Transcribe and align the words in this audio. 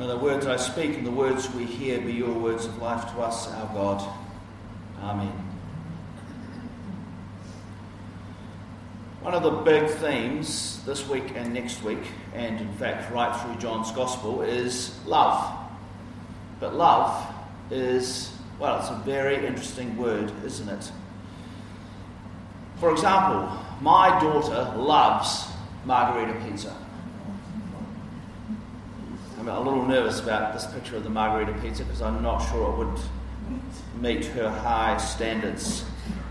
May 0.00 0.06
the 0.06 0.16
words 0.16 0.46
I 0.46 0.56
speak 0.56 0.96
and 0.96 1.06
the 1.06 1.10
words 1.10 1.52
we 1.52 1.66
hear 1.66 2.00
be 2.00 2.14
your 2.14 2.32
words 2.32 2.64
of 2.64 2.78
life 2.78 3.04
to 3.12 3.20
us, 3.20 3.52
our 3.52 3.66
God. 3.74 4.02
Amen. 5.02 5.30
One 9.20 9.34
of 9.34 9.42
the 9.42 9.50
big 9.50 9.90
themes 9.90 10.82
this 10.86 11.06
week 11.06 11.32
and 11.34 11.52
next 11.52 11.84
week, 11.84 11.98
and 12.34 12.62
in 12.62 12.72
fact 12.76 13.12
right 13.12 13.38
through 13.42 13.56
John's 13.56 13.92
Gospel, 13.92 14.40
is 14.40 14.98
love. 15.04 15.54
But 16.60 16.74
love 16.74 17.22
is, 17.70 18.32
well, 18.58 18.78
it's 18.78 18.88
a 18.88 19.02
very 19.04 19.44
interesting 19.46 19.98
word, 19.98 20.32
isn't 20.46 20.70
it? 20.70 20.90
For 22.76 22.90
example, 22.90 23.54
my 23.82 24.18
daughter 24.18 24.78
loves 24.78 25.44
margarita 25.84 26.42
pizza. 26.42 26.74
A 29.52 29.58
little 29.60 29.84
nervous 29.84 30.20
about 30.20 30.52
this 30.52 30.64
picture 30.66 30.96
of 30.96 31.02
the 31.02 31.10
margarita 31.10 31.52
pizza 31.60 31.82
because 31.84 32.00
I'm 32.00 32.22
not 32.22 32.38
sure 32.50 32.72
it 32.72 32.78
would 32.78 33.00
meet 34.00 34.24
her 34.26 34.48
high 34.48 34.96
standards. 34.96 35.84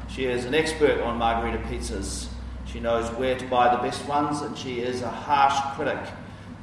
She 0.10 0.26
is 0.26 0.46
an 0.46 0.56
expert 0.56 1.02
on 1.02 1.18
margarita 1.18 1.58
pizzas. 1.68 2.28
She 2.66 2.80
knows 2.80 3.10
where 3.18 3.38
to 3.38 3.46
buy 3.48 3.76
the 3.76 3.82
best 3.82 4.08
ones, 4.08 4.42
and 4.42 4.58
she 4.58 4.80
is 4.80 5.02
a 5.02 5.10
harsh 5.10 5.76
critic 5.76 6.00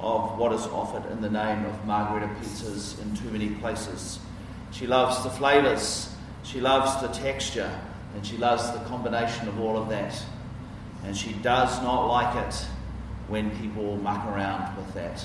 of 0.01 0.39
what 0.39 0.53
is 0.53 0.67
offered 0.69 1.05
in 1.13 1.21
the 1.21 1.29
name 1.29 1.65
of 1.67 1.87
margarita 1.87 2.29
pizzas 2.41 3.01
in 3.03 3.15
too 3.15 3.31
many 3.31 3.51
places. 3.57 4.19
She 4.73 4.87
loves 4.87 5.23
the 5.25 5.31
flavours, 5.31 6.15
she 6.43 6.61
loves 6.61 7.01
the 7.03 7.09
texture, 7.09 7.71
and 8.15 8.27
she 8.27 8.39
loves 8.39 8.71
the 8.73 8.79
combination 8.87 9.47
of 9.47 9.61
all 9.61 9.77
of 9.77 9.91
that. 9.91 10.19
And 11.05 11.15
she 11.15 11.35
does 11.35 11.83
not 11.83 12.07
like 12.07 12.49
it 12.49 12.55
when 13.29 13.51
people 13.59 13.97
muck 13.99 14.25
around 14.27 14.75
with 14.77 14.95
that. 14.95 15.23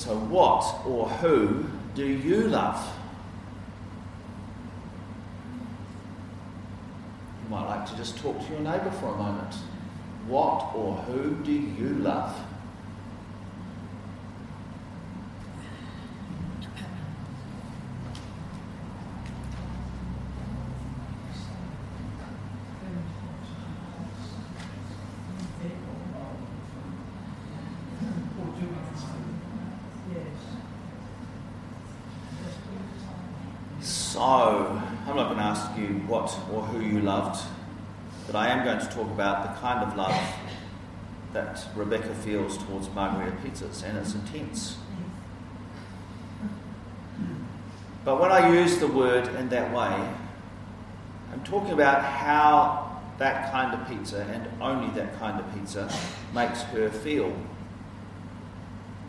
So, 0.00 0.16
what 0.16 0.64
or 0.86 1.10
who 1.10 1.66
do 1.94 2.06
you 2.06 2.48
love? 2.48 2.90
You 7.44 7.50
might 7.50 7.66
like 7.66 7.86
to 7.90 7.96
just 7.98 8.16
talk 8.16 8.42
to 8.46 8.50
your 8.50 8.60
neighbour 8.60 8.90
for 8.92 9.12
a 9.12 9.16
moment. 9.18 9.54
What 10.26 10.72
or 10.74 10.94
who 10.94 11.34
do 11.44 11.52
you 11.52 11.90
love? 11.98 12.34
So, 34.20 34.26
I'm 34.26 35.16
not 35.16 35.28
going 35.28 35.38
to 35.38 35.44
ask 35.44 35.78
you 35.78 35.86
what 36.06 36.28
or 36.52 36.60
who 36.60 36.84
you 36.84 37.00
loved, 37.00 37.42
but 38.26 38.36
I 38.36 38.48
am 38.48 38.66
going 38.66 38.78
to 38.78 38.84
talk 38.84 39.06
about 39.06 39.44
the 39.44 39.60
kind 39.62 39.82
of 39.82 39.96
love 39.96 40.14
that 41.32 41.66
Rebecca 41.74 42.14
feels 42.16 42.58
towards 42.58 42.90
margarita 42.90 43.34
pizzas, 43.38 43.82
and 43.82 43.96
it's 43.96 44.12
intense. 44.12 44.76
But 48.04 48.20
when 48.20 48.30
I 48.30 48.52
use 48.52 48.76
the 48.76 48.88
word 48.88 49.26
in 49.36 49.48
that 49.48 49.74
way, 49.74 50.10
I'm 51.32 51.42
talking 51.42 51.72
about 51.72 52.04
how 52.04 53.00
that 53.16 53.50
kind 53.50 53.72
of 53.72 53.88
pizza, 53.88 54.20
and 54.30 54.46
only 54.60 54.90
that 55.00 55.18
kind 55.18 55.40
of 55.40 55.50
pizza, 55.54 55.90
makes 56.34 56.60
her 56.64 56.90
feel. 56.90 57.34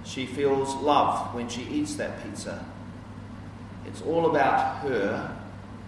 She 0.06 0.26
feels 0.26 0.74
love 0.76 1.36
when 1.36 1.50
she 1.50 1.64
eats 1.64 1.96
that 1.96 2.24
pizza. 2.24 2.64
It's 3.92 4.02
all 4.04 4.30
about 4.30 4.78
her 4.84 5.38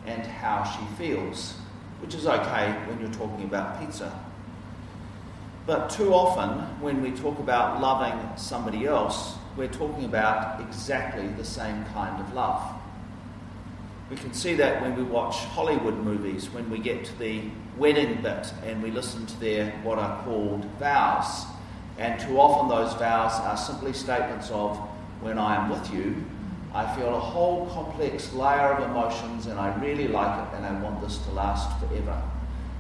and 0.05 0.25
how 0.25 0.63
she 0.63 0.95
feels, 0.97 1.53
which 2.01 2.13
is 2.13 2.27
okay 2.27 2.73
when 2.87 2.99
you're 2.99 3.13
talking 3.13 3.45
about 3.45 3.79
pizza. 3.79 4.13
But 5.65 5.89
too 5.89 6.13
often, 6.13 6.59
when 6.81 7.01
we 7.01 7.11
talk 7.11 7.39
about 7.39 7.79
loving 7.79 8.19
somebody 8.35 8.85
else, 8.85 9.35
we're 9.55 9.69
talking 9.69 10.03
about 10.03 10.59
exactly 10.59 11.27
the 11.27 11.45
same 11.45 11.85
kind 11.93 12.19
of 12.19 12.33
love. 12.33 12.61
We 14.09 14.17
can 14.17 14.33
see 14.33 14.53
that 14.55 14.81
when 14.81 14.97
we 14.97 15.03
watch 15.03 15.37
Hollywood 15.37 15.95
movies, 15.95 16.49
when 16.49 16.69
we 16.69 16.79
get 16.79 17.05
to 17.05 17.17
the 17.19 17.43
wedding 17.77 18.21
bit 18.21 18.53
and 18.65 18.83
we 18.83 18.91
listen 18.91 19.25
to 19.27 19.39
their 19.39 19.71
what 19.83 19.97
are 19.97 20.21
called 20.25 20.65
vows. 20.77 21.45
And 21.97 22.19
too 22.19 22.37
often, 22.37 22.67
those 22.67 22.93
vows 22.95 23.31
are 23.39 23.55
simply 23.55 23.93
statements 23.93 24.51
of, 24.51 24.75
When 25.21 25.37
I 25.39 25.55
am 25.55 25.69
with 25.69 25.93
you, 25.93 26.25
I 26.73 26.95
feel 26.95 27.15
a 27.15 27.19
whole 27.19 27.67
complex 27.67 28.33
layer 28.33 28.73
of 28.73 28.89
emotions 28.89 29.45
and 29.45 29.59
I 29.59 29.75
really 29.79 30.07
like 30.07 30.47
it 30.47 30.55
and 30.55 30.65
I 30.65 30.71
want 30.81 31.01
this 31.01 31.19
to 31.19 31.31
last 31.31 31.79
forever. 31.79 32.19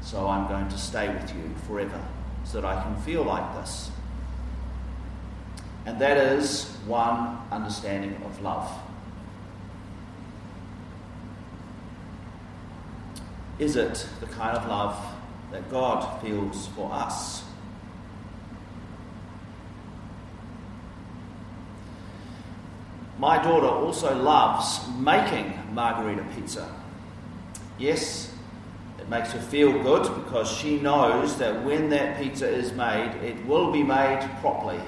So 0.01 0.27
I'm 0.27 0.47
going 0.47 0.67
to 0.69 0.77
stay 0.77 1.09
with 1.09 1.33
you 1.35 1.53
forever 1.67 2.03
so 2.43 2.59
that 2.59 2.67
I 2.67 2.81
can 2.81 2.95
feel 3.01 3.23
like 3.23 3.53
this. 3.55 3.91
And 5.85 5.99
that 5.99 6.17
is 6.17 6.75
one 6.87 7.37
understanding 7.51 8.15
of 8.25 8.41
love. 8.41 8.71
Is 13.59 13.75
it 13.75 14.07
the 14.19 14.25
kind 14.25 14.57
of 14.57 14.67
love 14.67 14.97
that 15.51 15.69
God 15.69 16.19
feels 16.21 16.67
for 16.69 16.91
us? 16.91 17.43
My 23.23 23.41
daughter 23.41 23.67
also 23.67 24.21
loves 24.21 24.81
making 24.99 25.57
margarita 25.71 26.25
pizza. 26.35 26.69
Yes, 27.79 28.33
it 28.99 29.07
makes 29.07 29.31
her 29.31 29.39
feel 29.39 29.71
good 29.81 30.03
because 30.25 30.51
she 30.51 30.77
knows 30.77 31.37
that 31.37 31.63
when 31.63 31.89
that 31.91 32.19
pizza 32.19 32.49
is 32.49 32.73
made, 32.73 33.11
it 33.23 33.45
will 33.45 33.71
be 33.71 33.81
made 33.81 34.29
properly 34.41 34.81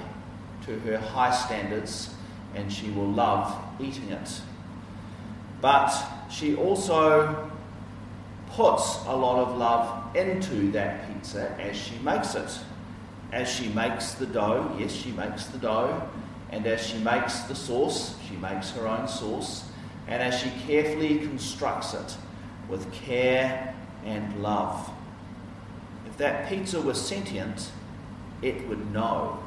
to 0.66 0.78
her 0.80 0.98
high 0.98 1.34
standards 1.34 2.14
and 2.54 2.70
she 2.70 2.90
will 2.90 3.10
love 3.10 3.56
eating 3.80 4.10
it. 4.10 4.42
But 5.62 5.90
she 6.30 6.56
also 6.56 7.50
puts 8.50 8.98
a 9.06 9.16
lot 9.16 9.48
of 9.48 9.56
love 9.56 10.14
into 10.14 10.70
that 10.72 11.10
pizza 11.10 11.58
as 11.58 11.74
she 11.74 11.96
makes 12.00 12.34
it. 12.34 12.58
As 13.32 13.48
she 13.50 13.68
makes 13.68 14.12
the 14.12 14.26
dough, 14.26 14.76
yes, 14.78 14.92
she 14.92 15.12
makes 15.12 15.46
the 15.46 15.56
dough, 15.56 16.06
and 16.50 16.66
as 16.66 16.86
she 16.86 16.98
makes 16.98 17.40
the 17.40 17.54
sauce, 17.54 18.14
she 18.28 18.36
makes 18.36 18.70
her 18.70 18.86
own 18.86 19.08
sauce, 19.08 19.64
and 20.06 20.22
as 20.22 20.38
she 20.40 20.50
carefully 20.66 21.18
constructs 21.18 21.94
it 21.94 22.16
with 22.68 22.92
care 22.92 23.74
and 24.04 24.42
love. 24.42 24.90
If 26.06 26.16
that 26.18 26.48
pizza 26.48 26.80
was 26.80 27.00
sentient, 27.00 27.70
it 28.42 28.68
would 28.68 28.92
know 28.92 29.42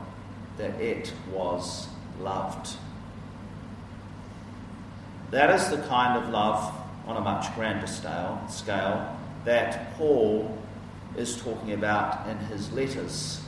that 0.58 0.80
it 0.82 1.14
was 1.32 1.88
loved. 2.20 2.76
That 5.32 5.50
is 5.52 5.70
the 5.70 5.78
kind 5.88 6.22
of 6.22 6.30
love 6.30 6.74
on 7.08 7.18
a 7.18 7.22
much 7.22 7.54
grander 7.56 7.88
scale, 7.88 8.42
scale 8.50 9.18
that 9.46 9.94
Paul 9.96 10.58
is 11.16 11.42
talking 11.42 11.74
about 11.74 12.28
in 12.28 12.38
his 12.38 12.72
letters. 12.72 13.42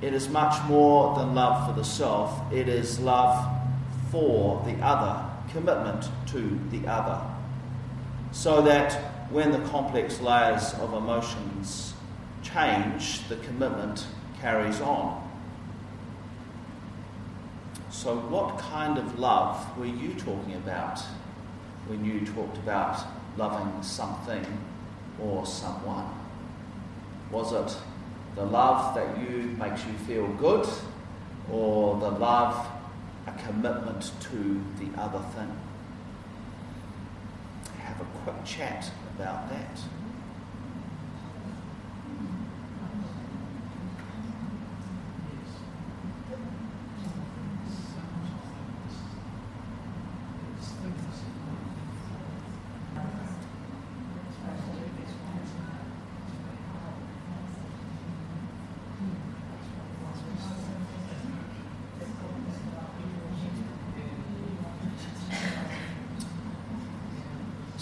It 0.00 0.14
is 0.14 0.28
much 0.28 0.62
more 0.68 1.16
than 1.16 1.34
love 1.34 1.66
for 1.66 1.74
the 1.74 1.84
self, 1.84 2.52
it 2.52 2.68
is 2.68 3.00
love 3.00 3.56
for 4.10 4.62
the 4.64 4.74
other, 4.84 5.24
commitment 5.50 6.08
to 6.28 6.58
the 6.70 6.86
other. 6.86 7.20
So 8.30 8.62
that 8.62 8.92
when 9.30 9.50
the 9.50 9.68
complex 9.68 10.20
layers 10.20 10.72
of 10.74 10.94
emotions 10.94 11.94
change, 12.42 13.28
the 13.28 13.36
commitment 13.36 14.06
carries 14.40 14.80
on. 14.80 15.24
So, 17.90 18.16
what 18.16 18.58
kind 18.58 18.98
of 18.98 19.18
love 19.18 19.76
were 19.76 19.86
you 19.86 20.14
talking 20.14 20.54
about 20.54 21.00
when 21.86 22.04
you 22.04 22.20
talked 22.20 22.56
about 22.58 23.04
loving 23.36 23.82
something 23.82 24.46
or 25.20 25.44
someone? 25.46 26.06
Was 27.30 27.52
it 27.52 27.76
the 28.38 28.44
love 28.44 28.94
that 28.94 29.18
you 29.18 29.56
makes 29.58 29.84
you 29.84 29.92
feel 30.06 30.28
good, 30.34 30.64
or 31.50 31.98
the 31.98 32.08
love, 32.08 32.68
a 33.26 33.32
commitment 33.32 34.12
to 34.20 34.64
the 34.78 35.00
other 35.00 35.18
thing? 35.34 35.52
Have 37.78 38.00
a 38.00 38.04
quick 38.22 38.44
chat 38.44 38.92
about 39.16 39.50
that. 39.50 39.80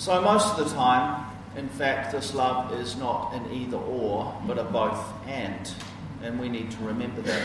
So, 0.06 0.20
most 0.20 0.56
of 0.56 0.68
the 0.68 0.72
time, 0.72 1.26
in 1.56 1.68
fact, 1.68 2.12
this 2.12 2.32
love 2.32 2.72
is 2.74 2.94
not 2.94 3.34
an 3.34 3.52
either 3.52 3.76
or, 3.76 4.40
but 4.46 4.56
a 4.56 4.62
both 4.62 5.04
and. 5.26 5.68
And 6.22 6.38
we 6.38 6.48
need 6.48 6.70
to 6.70 6.76
remember 6.84 7.22
that. 7.22 7.42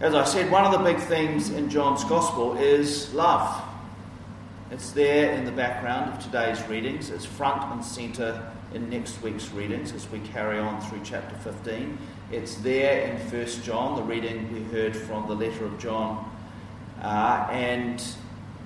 As 0.00 0.14
I 0.14 0.24
said, 0.24 0.50
one 0.50 0.64
of 0.64 0.72
the 0.72 0.78
big 0.78 0.98
themes 0.98 1.50
in 1.50 1.68
John's 1.68 2.04
Gospel 2.04 2.56
is 2.56 3.12
love. 3.12 3.62
It's 4.70 4.92
there 4.92 5.32
in 5.32 5.44
the 5.44 5.52
background 5.52 6.14
of 6.14 6.24
today's 6.24 6.66
readings. 6.68 7.10
It's 7.10 7.26
front 7.26 7.62
and 7.70 7.84
centre 7.84 8.50
in 8.72 8.88
next 8.88 9.20
week's 9.20 9.50
readings 9.50 9.92
as 9.92 10.08
we 10.08 10.20
carry 10.20 10.58
on 10.58 10.80
through 10.80 11.02
chapter 11.04 11.36
15. 11.36 11.98
It's 12.32 12.54
there 12.54 13.08
in 13.08 13.18
1 13.30 13.46
John, 13.62 13.94
the 13.94 14.02
reading 14.04 14.50
we 14.54 14.62
heard 14.72 14.96
from 14.96 15.28
the 15.28 15.34
letter 15.34 15.66
of 15.66 15.78
John. 15.78 16.34
Uh, 17.02 17.46
and 17.52 18.02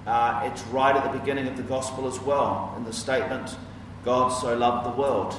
uh, 0.06 0.48
it's 0.50 0.62
right 0.68 0.94
at 0.96 1.12
the 1.12 1.18
beginning 1.18 1.46
of 1.46 1.56
the 1.56 1.62
Gospel 1.62 2.08
as 2.08 2.20
well, 2.20 2.74
in 2.76 2.84
the 2.84 2.92
statement, 2.92 3.56
God 4.04 4.28
so 4.28 4.56
loved 4.56 4.86
the 4.86 5.00
world, 5.00 5.36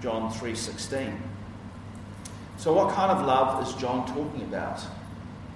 John 0.00 0.32
3.16. 0.32 1.18
So 2.56 2.72
what 2.72 2.94
kind 2.94 3.10
of 3.10 3.26
love 3.26 3.66
is 3.66 3.74
John 3.74 4.06
talking 4.06 4.42
about 4.42 4.80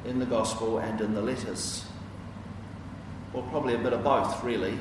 in 0.04 0.18
the 0.18 0.26
Gospel 0.26 0.78
and 0.78 1.00
in 1.00 1.14
the 1.14 1.22
letters? 1.22 1.84
Well, 3.32 3.42
probably 3.44 3.74
a 3.74 3.78
bit 3.78 3.92
of 3.92 4.04
both, 4.04 4.42
really. 4.44 4.78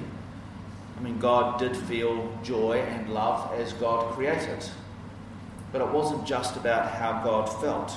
I 0.97 1.01
mean, 1.01 1.17
God 1.17 1.59
did 1.59 1.75
feel 1.75 2.29
joy 2.43 2.79
and 2.79 3.13
love 3.13 3.51
as 3.59 3.73
God 3.73 4.13
created. 4.13 4.65
But 5.71 5.81
it 5.81 5.87
wasn't 5.89 6.25
just 6.25 6.55
about 6.55 6.91
how 6.91 7.23
God 7.23 7.45
felt. 7.61 7.93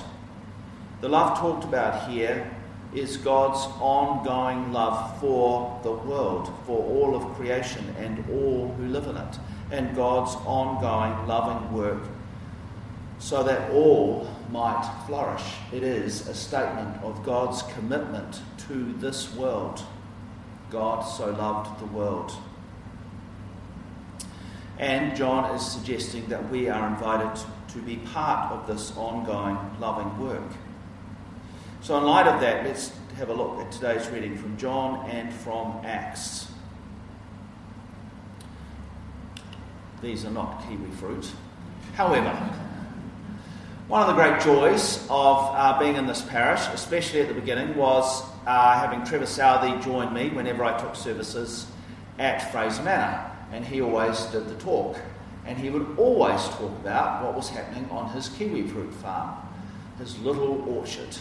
The 1.02 1.08
love 1.08 1.38
talked 1.38 1.64
about 1.64 2.08
here 2.11 2.50
is 2.94 3.16
God's 3.16 3.60
ongoing 3.80 4.72
love 4.72 5.20
for 5.20 5.78
the 5.82 5.92
world, 5.92 6.52
for 6.64 6.82
all 6.82 7.14
of 7.14 7.36
creation 7.36 7.94
and 7.98 8.24
all 8.30 8.68
who 8.76 8.86
live 8.88 9.06
in 9.06 9.16
it, 9.16 9.38
and 9.70 9.94
God's 9.94 10.34
ongoing 10.46 11.26
loving 11.26 11.72
work 11.72 12.02
so 13.18 13.42
that 13.42 13.70
all 13.70 14.28
might 14.50 14.88
flourish. 15.06 15.42
It 15.72 15.82
is 15.82 16.28
a 16.28 16.34
statement 16.34 17.02
of 17.02 17.24
God's 17.24 17.62
commitment 17.74 18.40
to 18.68 18.92
this 18.98 19.32
world. 19.34 19.82
God 20.70 21.02
so 21.02 21.30
loved 21.30 21.80
the 21.80 21.86
world. 21.86 22.32
And 24.78 25.16
John 25.16 25.54
is 25.54 25.64
suggesting 25.64 26.26
that 26.28 26.50
we 26.50 26.68
are 26.68 26.88
invited 26.88 27.42
to 27.68 27.78
be 27.78 27.96
part 27.96 28.52
of 28.52 28.66
this 28.66 28.94
ongoing 28.96 29.58
loving 29.80 30.18
work. 30.20 30.52
So, 31.86 31.96
in 31.98 32.02
light 32.02 32.26
of 32.26 32.40
that, 32.40 32.64
let's 32.64 32.90
have 33.16 33.28
a 33.28 33.32
look 33.32 33.60
at 33.60 33.70
today's 33.70 34.08
reading 34.08 34.36
from 34.36 34.56
John 34.56 35.08
and 35.08 35.32
from 35.32 35.82
Acts. 35.84 36.48
These 40.02 40.24
are 40.24 40.32
not 40.32 40.66
kiwi 40.66 40.90
fruit. 40.96 41.30
However, 41.94 42.32
one 43.86 44.00
of 44.00 44.08
the 44.08 44.14
great 44.14 44.40
joys 44.40 45.06
of 45.08 45.38
uh, 45.38 45.78
being 45.78 45.94
in 45.94 46.08
this 46.08 46.22
parish, 46.22 46.62
especially 46.74 47.20
at 47.20 47.28
the 47.28 47.34
beginning, 47.34 47.76
was 47.76 48.24
uh, 48.48 48.80
having 48.80 49.04
Trevor 49.04 49.26
Southey 49.26 49.80
join 49.80 50.12
me 50.12 50.30
whenever 50.30 50.64
I 50.64 50.76
took 50.80 50.96
services 50.96 51.68
at 52.18 52.50
Fraser 52.50 52.82
Manor. 52.82 53.30
And 53.52 53.64
he 53.64 53.80
always 53.80 54.24
did 54.32 54.48
the 54.48 54.56
talk. 54.56 54.98
And 55.44 55.56
he 55.56 55.70
would 55.70 55.96
always 55.96 56.42
talk 56.48 56.72
about 56.80 57.22
what 57.22 57.36
was 57.36 57.48
happening 57.48 57.88
on 57.90 58.10
his 58.10 58.28
kiwi 58.30 58.66
fruit 58.66 58.92
farm, 58.94 59.36
his 60.00 60.18
little 60.18 60.68
orchard. 60.68 61.16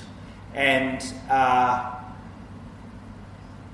And, 0.56 1.06
uh, 1.30 1.96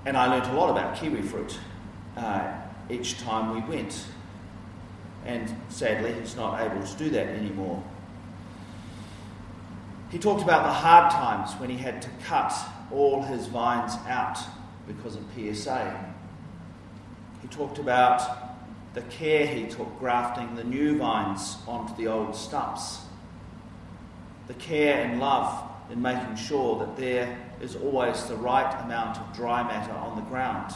and 0.04 0.18
I 0.18 0.26
learnt 0.26 0.48
a 0.48 0.54
lot 0.54 0.72
about 0.72 0.96
kiwi 0.96 1.22
fruit 1.22 1.60
uh, 2.18 2.52
each 2.90 3.20
time 3.20 3.54
we 3.54 3.76
went. 3.76 4.04
And 5.24 5.56
sadly, 5.70 6.12
he's 6.14 6.36
not 6.36 6.60
able 6.60 6.84
to 6.84 6.98
do 6.98 7.12
that 7.12 7.28
anymore. 7.28 7.84
He 10.10 10.18
talked 10.18 10.42
about 10.42 10.64
the 10.64 10.72
hard 10.72 11.12
times 11.12 11.52
when 11.60 11.70
he 11.70 11.78
had 11.78 12.02
to 12.02 12.10
cut 12.26 12.52
all 12.92 13.22
his 13.22 13.46
vines 13.46 13.94
out 14.08 14.40
because 14.88 15.16
of 15.16 15.24
PSA. 15.36 16.14
He 17.44 17.48
talked 17.48 17.78
about 17.78 18.22
the 18.96 19.02
care 19.04 19.46
he 19.46 19.68
took 19.68 20.00
grafting 20.00 20.56
the 20.56 20.64
new 20.64 20.98
vines 20.98 21.58
onto 21.68 21.96
the 21.96 22.08
old 22.08 22.36
stumps, 22.36 23.02
the 24.48 24.56
care 24.56 25.06
and 25.06 25.20
love 25.20 25.71
in 25.92 26.02
making 26.02 26.36
sure 26.36 26.80
that 26.80 26.96
there 26.98 27.38
is 27.62 27.76
always 27.76 28.24
the 28.26 28.36
right 28.36 28.82
amount 28.84 29.18
of 29.18 29.36
dry 29.36 29.62
matter 29.64 29.94
on 29.94 30.16
the 30.16 30.22
ground, 30.24 30.74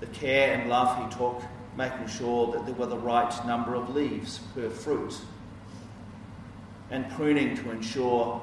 the 0.00 0.06
care 0.06 0.54
and 0.54 0.68
love 0.68 1.02
he 1.04 1.16
took 1.16 1.42
making 1.76 2.06
sure 2.06 2.52
that 2.52 2.64
there 2.64 2.74
were 2.74 2.86
the 2.86 2.98
right 2.98 3.46
number 3.46 3.74
of 3.74 3.94
leaves 3.94 4.40
per 4.54 4.68
fruit 4.70 5.14
and 6.90 7.08
pruning 7.12 7.56
to 7.56 7.70
ensure 7.70 8.40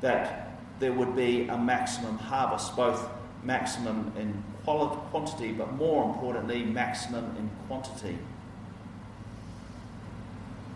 that 0.00 0.58
there 0.80 0.92
would 0.92 1.14
be 1.14 1.46
a 1.48 1.56
maximum 1.56 2.18
harvest, 2.18 2.74
both 2.76 3.08
maximum 3.42 4.12
in 4.16 4.42
quantity, 4.64 5.52
but 5.52 5.72
more 5.74 6.04
importantly, 6.04 6.62
maximum 6.62 7.24
in 7.36 7.48
quantity. 7.66 8.18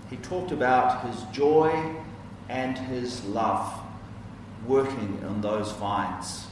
He 0.09 0.17
talked 0.19 0.53
about 0.53 1.07
his 1.07 1.23
joy 1.33 1.95
and 2.53 2.77
his 2.77 3.25
love 3.25 3.81
working 4.67 5.19
in 5.27 5.41
those 5.41 5.73
vines, 5.73 6.47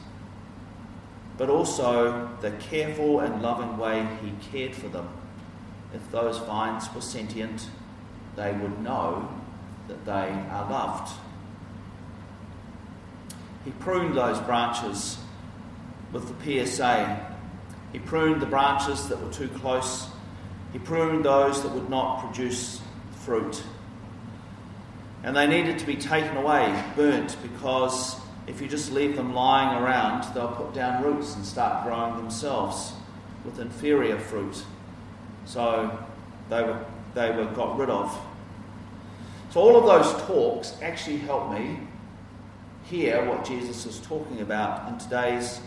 but 1.37 1.50
also 1.50 2.29
the 2.41 2.50
careful 2.52 3.20
and 3.20 3.43
loving 3.43 3.76
way 3.76 4.08
he 4.23 4.32
cared 4.50 4.75
for 4.75 4.88
them. 4.88 5.08
If 5.93 6.11
those 6.11 6.38
vines 6.38 6.93
were 6.94 7.02
sentient, 7.02 7.69
they 8.35 8.52
would 8.52 8.81
know 8.82 9.29
that 9.88 10.06
they 10.06 10.32
are 10.50 10.70
loved. 10.70 11.12
He 13.67 13.70
pruned 13.73 14.17
those 14.17 14.41
branches 14.41 15.19
with 16.12 16.29
the 16.29 16.67
PSA. 16.67 17.37
He 17.93 17.99
pruned 17.99 18.41
the 18.41 18.46
branches 18.46 19.06
that 19.08 19.23
were 19.23 19.32
too 19.32 19.49
close. 19.49 20.08
He 20.73 20.79
pruned 20.79 21.26
those 21.26 21.62
that 21.62 21.73
would 21.73 21.91
not 21.91 22.20
produce 22.20 22.81
fruit. 23.17 23.62
And 25.22 25.36
they 25.36 25.46
needed 25.46 25.79
to 25.79 25.86
be 25.86 25.96
taken 25.96 26.36
away, 26.36 26.82
burnt, 26.96 27.36
because 27.43 28.17
if 28.46 28.60
you 28.60 28.69
just 28.69 28.91
leave 28.91 29.17
them 29.17 29.34
lying 29.34 29.82
around, 29.82 30.24
they'll 30.34 30.48
put 30.48 30.72
down 30.72 31.03
roots 31.03 31.36
and 31.36 31.44
start 31.44 31.84
growing 31.84 32.17
themselves 32.17 32.94
with 33.44 33.58
inferior 33.58 34.19
fruit. 34.19 34.65
So 35.44 35.98
they 36.48 36.62
were, 36.62 36.84
they 37.15 37.31
were 37.31 37.46
got 37.46 37.79
rid 37.79 37.91
of. 37.91 38.19
So, 39.50 39.60
all 39.60 39.77
of 39.77 39.84
those 39.84 40.22
talks 40.27 40.77
actually 40.81 41.19
help 41.19 41.53
me 41.53 41.81
hear 42.84 43.24
what 43.24 43.44
Jesus 43.44 43.84
is 43.84 43.98
talking 44.00 44.41
about 44.41 44.89
in 44.89 44.98
today's 44.98 45.60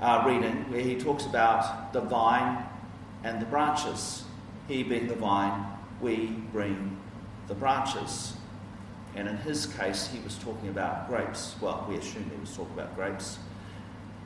uh, 0.00 0.22
reading, 0.26 0.70
where 0.70 0.80
he 0.80 0.96
talks 0.96 1.26
about 1.26 1.92
the 1.92 2.00
vine 2.00 2.64
and 3.24 3.40
the 3.40 3.46
branches. 3.46 4.24
He 4.68 4.82
being 4.82 5.08
the 5.08 5.14
vine, 5.14 5.66
we 6.00 6.26
bring 6.52 6.96
the 7.48 7.54
branches. 7.54 8.34
And 9.16 9.28
in 9.28 9.36
his 9.38 9.66
case, 9.66 10.08
he 10.08 10.20
was 10.20 10.36
talking 10.38 10.68
about 10.68 11.08
grapes. 11.08 11.56
Well, 11.60 11.86
we 11.88 11.96
assume 11.96 12.30
he 12.30 12.38
was 12.38 12.54
talking 12.54 12.74
about 12.74 12.94
grapes. 12.94 13.38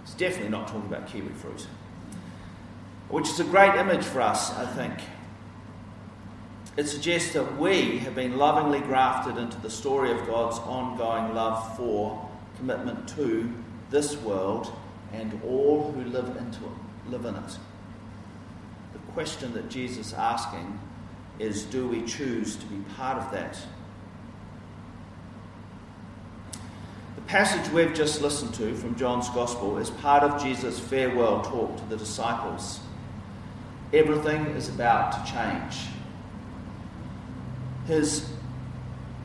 He's 0.04 0.14
definitely 0.14 0.50
not 0.50 0.66
talking 0.66 0.86
about 0.86 1.06
kiwi 1.06 1.28
fruit, 1.28 1.66
which 3.08 3.28
is 3.28 3.38
a 3.38 3.44
great 3.44 3.74
image 3.76 4.04
for 4.04 4.20
us, 4.20 4.52
I 4.56 4.66
think. 4.66 4.94
It 6.76 6.88
suggests 6.88 7.32
that 7.34 7.58
we 7.58 7.98
have 7.98 8.14
been 8.14 8.36
lovingly 8.36 8.80
grafted 8.80 9.36
into 9.36 9.60
the 9.60 9.70
story 9.70 10.10
of 10.12 10.26
God's 10.26 10.58
ongoing 10.58 11.34
love 11.34 11.76
for, 11.76 12.28
commitment 12.56 13.08
to 13.10 13.52
this 13.90 14.16
world 14.18 14.72
and 15.12 15.40
all 15.44 15.92
who 15.92 16.04
live 16.10 16.36
into 16.36 16.64
it, 16.64 17.10
live 17.10 17.24
in 17.24 17.34
it. 17.34 17.58
The 18.92 18.98
question 19.12 19.52
that 19.54 19.68
Jesus 19.68 20.08
is 20.08 20.12
asking 20.14 20.78
is 21.38 21.64
do 21.64 21.88
we 21.88 22.02
choose 22.02 22.56
to 22.56 22.66
be 22.66 22.76
part 22.94 23.18
of 23.18 23.30
that? 23.32 23.58
Passage 27.30 27.70
we've 27.70 27.94
just 27.94 28.20
listened 28.20 28.52
to 28.52 28.74
from 28.74 28.96
John's 28.96 29.28
Gospel 29.28 29.78
is 29.78 29.88
part 29.88 30.24
of 30.24 30.42
Jesus' 30.42 30.80
farewell 30.80 31.42
talk 31.42 31.76
to 31.76 31.84
the 31.84 31.96
disciples. 31.96 32.80
Everything 33.92 34.46
is 34.46 34.68
about 34.68 35.12
to 35.12 35.32
change 35.32 35.76
his 37.86 38.28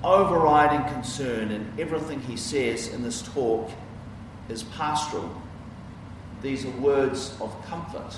overriding 0.03 0.88
concern 0.93 1.50
in 1.50 1.67
everything 1.79 2.19
he 2.21 2.38
says 2.38 2.89
in 2.89 3.01
this 3.01 3.24
talk 3.24 3.71
is 4.50 4.62
pastoral. 4.62 5.41
These 6.43 6.63
are 6.63 6.77
words 6.77 7.35
of 7.41 7.59
comfort. 7.65 8.15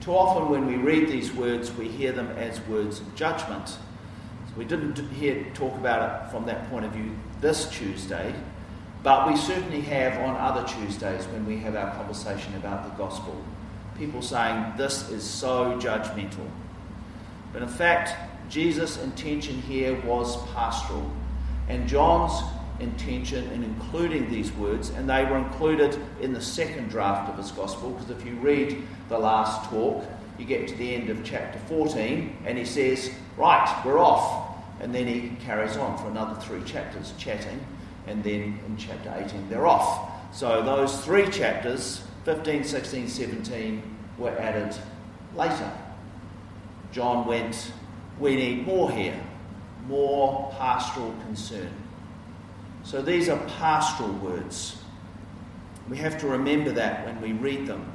Too 0.00 0.12
often, 0.12 0.48
when 0.48 0.66
we 0.66 0.76
read 0.76 1.08
these 1.08 1.30
words, 1.30 1.70
we 1.74 1.88
hear 1.88 2.12
them 2.12 2.30
as 2.38 2.58
words 2.62 3.00
of 3.00 3.14
judgment. 3.14 3.68
So 3.68 4.54
we 4.56 4.64
didn't 4.64 4.96
hear 5.10 5.44
talk 5.52 5.74
about 5.76 6.24
it 6.24 6.30
from 6.30 6.46
that 6.46 6.70
point 6.70 6.86
of 6.86 6.92
view 6.92 7.10
this 7.40 7.68
Tuesday, 7.70 8.34
But 9.02 9.28
we 9.28 9.36
certainly 9.36 9.82
have 9.82 10.18
on 10.18 10.34
other 10.36 10.66
Tuesdays 10.66 11.26
when 11.26 11.46
we 11.46 11.58
have 11.58 11.76
our 11.76 11.94
conversation 11.94 12.54
about 12.56 12.82
the 12.84 12.90
gospel. 12.96 13.40
People 13.96 14.20
saying 14.20 14.72
this 14.76 15.10
is 15.10 15.22
so 15.22 15.78
judgmental. 15.78 16.48
But 17.52 17.62
in 17.62 17.68
fact, 17.68 18.16
Jesus' 18.50 19.00
intention 19.00 19.62
here 19.62 20.00
was 20.00 20.36
pastoral. 20.52 21.08
And 21.68 21.88
John's 21.88 22.42
intention 22.80 23.50
in 23.52 23.62
including 23.62 24.30
these 24.30 24.52
words, 24.52 24.90
and 24.90 25.08
they 25.08 25.24
were 25.24 25.38
included 25.38 25.98
in 26.20 26.32
the 26.32 26.42
second 26.42 26.88
draft 26.88 27.30
of 27.30 27.38
his 27.38 27.50
gospel, 27.52 27.90
because 27.90 28.10
if 28.10 28.26
you 28.26 28.34
read 28.34 28.82
the 29.08 29.18
last 29.18 29.70
talk, 29.70 30.04
you 30.38 30.44
get 30.44 30.68
to 30.68 30.74
the 30.76 30.94
end 30.94 31.08
of 31.08 31.24
chapter 31.24 31.58
14, 31.60 32.36
and 32.44 32.58
he 32.58 32.64
says, 32.64 33.10
Right, 33.36 33.82
we're 33.84 33.98
off. 33.98 34.45
And 34.80 34.94
then 34.94 35.06
he 35.06 35.36
carries 35.44 35.76
on 35.76 35.96
for 35.98 36.08
another 36.08 36.38
three 36.40 36.62
chapters 36.64 37.14
chatting, 37.18 37.64
and 38.06 38.22
then 38.22 38.60
in 38.66 38.76
chapter 38.76 39.12
18, 39.16 39.48
they're 39.48 39.66
off. 39.66 40.34
So 40.34 40.62
those 40.62 41.04
three 41.04 41.28
chapters, 41.30 42.02
15, 42.24 42.64
16, 42.64 43.08
17, 43.08 43.96
were 44.18 44.36
added 44.38 44.76
later. 45.34 45.72
John 46.92 47.26
went, 47.26 47.72
We 48.18 48.36
need 48.36 48.66
more 48.66 48.90
here, 48.90 49.20
more 49.86 50.54
pastoral 50.58 51.14
concern. 51.24 51.70
So 52.82 53.02
these 53.02 53.28
are 53.28 53.38
pastoral 53.58 54.12
words. 54.12 54.76
We 55.88 55.96
have 55.98 56.18
to 56.20 56.26
remember 56.26 56.72
that 56.72 57.04
when 57.06 57.20
we 57.20 57.32
read 57.32 57.66
them. 57.66 57.92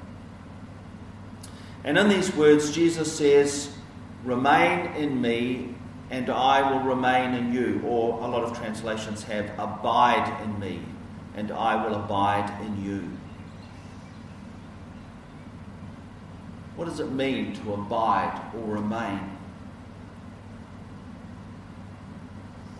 And 1.84 1.98
in 1.98 2.10
these 2.10 2.34
words, 2.36 2.72
Jesus 2.72 3.16
says, 3.16 3.74
Remain 4.24 4.94
in 4.96 5.20
me, 5.20 5.76
and 6.12 6.30
I 6.30 6.70
will 6.70 6.82
remain 6.82 7.34
in 7.34 7.54
you. 7.54 7.82
Or 7.86 8.20
a 8.20 8.28
lot 8.28 8.44
of 8.44 8.56
translations 8.58 9.24
have, 9.24 9.50
Abide 9.58 10.44
in 10.44 10.60
me, 10.60 10.82
and 11.36 11.52
I 11.52 11.84
will 11.84 11.96
abide 11.96 12.52
in 12.66 12.84
you. 12.84 13.10
What 16.76 16.86
does 16.86 17.00
it 17.00 17.12
mean 17.12 17.54
to 17.56 17.74
abide 17.74 18.42
or 18.56 18.76
remain? 18.76 19.38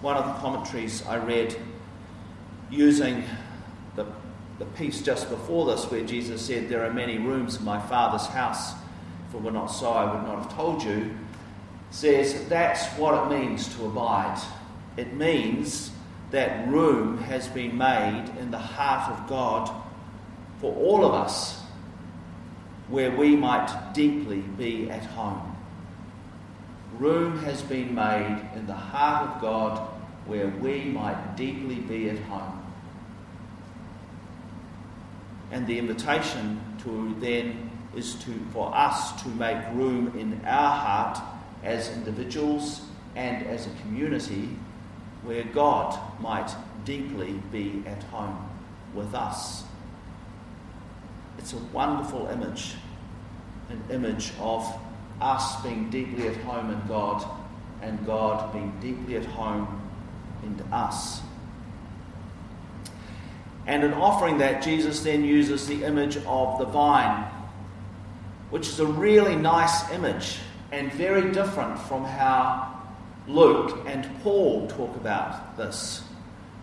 One 0.02 0.18
of 0.18 0.26
the 0.26 0.34
commentaries 0.34 1.06
I 1.06 1.18
read 1.18 1.56
using 2.70 3.24
the, 3.96 4.08
the 4.60 4.66
piece 4.66 5.02
just 5.02 5.30
before 5.30 5.68
this 5.68 5.90
where 5.90 6.04
Jesus 6.04 6.42
said, 6.46 6.68
There 6.68 6.84
are 6.84 6.92
many 6.92 7.18
rooms 7.18 7.58
in 7.58 7.64
my 7.64 7.80
Father's 7.80 8.26
house. 8.28 8.74
If 9.30 9.36
it 9.36 9.42
were 9.42 9.52
not 9.52 9.68
so, 9.68 9.92
I 9.92 10.12
would 10.12 10.24
not 10.28 10.44
have 10.44 10.54
told 10.54 10.84
you. 10.84 11.12
Says 11.92 12.48
that's 12.48 12.88
what 12.98 13.14
it 13.32 13.38
means 13.38 13.74
to 13.76 13.86
abide. 13.86 14.42
It 14.98 15.14
means 15.14 15.92
that 16.32 16.68
room 16.68 17.18
has 17.24 17.48
been 17.48 17.78
made 17.78 18.26
in 18.40 18.50
the 18.52 18.58
heart 18.58 19.12
of 19.12 19.28
God 19.28 19.70
for 20.60 20.74
all 20.74 21.06
of 21.06 21.14
us 21.14 21.62
where 22.88 23.12
we 23.12 23.36
might 23.36 23.94
deeply 23.94 24.40
be 24.40 24.90
at 24.90 25.04
home. 25.04 25.56
Room 26.98 27.40
has 27.40 27.62
been 27.62 27.96
made 27.96 28.42
in 28.56 28.68
the 28.68 28.74
heart 28.74 29.30
of 29.30 29.42
God 29.42 29.88
where 30.26 30.48
we 30.48 30.86
might 30.86 31.36
deeply 31.36 31.76
be 31.76 32.10
at 32.10 32.20
home. 32.20 32.64
And 35.52 35.68
the 35.68 35.78
invitation 35.78 36.62
to 36.84 37.16
then 37.20 37.70
is 37.96 38.16
to, 38.16 38.34
for 38.54 38.74
us 38.74 39.22
to 39.24 39.30
make 39.30 39.58
room 39.74 40.18
in 40.18 40.46
our 40.46 40.78
heart 40.78 41.20
as 41.64 41.90
individuals 41.90 42.82
and 43.16 43.46
as 43.46 43.68
a 43.68 43.70
community 43.82 44.50
where 45.24 45.44
God 45.44 45.98
might 46.20 46.50
deeply 46.86 47.34
be 47.52 47.84
at 47.86 48.02
home 48.04 48.50
with 48.94 49.14
us. 49.14 49.64
It's 51.38 51.54
a 51.54 51.58
wonderful 51.74 52.28
image, 52.28 52.76
an 53.70 53.84
image 53.90 54.32
of 54.40 54.68
us 55.20 55.62
being 55.62 55.90
deeply 55.90 56.28
at 56.28 56.38
home 56.38 56.72
in 56.72 56.82
God 56.88 57.24
and 57.82 58.04
God 58.06 58.52
being 58.54 58.74
deeply 58.80 59.18
at 59.18 59.26
home 59.26 59.82
in 60.44 60.60
us. 60.74 61.22
And 63.68 63.84
in 63.84 63.94
offering 63.94 64.40
that, 64.40 64.64
Jesus 64.64 65.02
then 65.02 65.24
uses 65.24 65.68
the 65.68 65.84
image 65.84 66.18
of 66.26 66.58
the 66.58 66.66
vine, 66.66 67.26
which 68.50 68.68
is 68.68 68.80
a 68.80 68.86
really 68.86 69.36
nice 69.36 69.90
image 69.92 70.40
and 70.72 70.92
very 70.94 71.32
different 71.32 71.78
from 71.80 72.06
how 72.06 72.82
Luke 73.28 73.78
and 73.86 74.10
Paul 74.22 74.68
talk 74.68 74.96
about 74.96 75.58
this. 75.58 76.04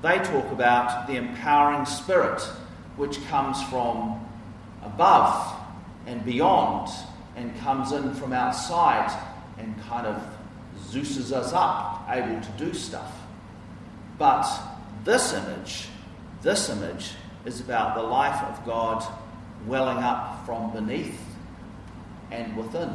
They 0.02 0.18
talk 0.18 0.50
about 0.52 1.06
the 1.06 1.16
empowering 1.16 1.84
spirit 1.86 2.40
which 2.96 3.24
comes 3.26 3.62
from 3.64 4.26
above 4.82 5.56
and 6.06 6.24
beyond 6.24 6.90
and 7.36 7.56
comes 7.60 7.92
in 7.92 8.14
from 8.14 8.32
outside 8.32 9.10
and 9.58 9.80
kind 9.82 10.06
of 10.06 10.22
juices 10.90 11.32
us 11.32 11.52
up, 11.52 12.04
able 12.08 12.40
to 12.40 12.50
do 12.56 12.72
stuff. 12.72 13.12
But 14.18 14.48
this 15.04 15.32
image 15.32 15.88
this 16.42 16.70
image 16.70 17.12
is 17.44 17.60
about 17.60 17.96
the 17.96 18.02
life 18.02 18.40
of 18.44 18.64
God 18.64 19.04
welling 19.66 19.98
up 19.98 20.46
from 20.46 20.72
beneath 20.72 21.20
and 22.30 22.56
within. 22.56 22.94